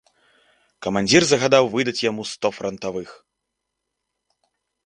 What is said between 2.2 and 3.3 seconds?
сто франтавых.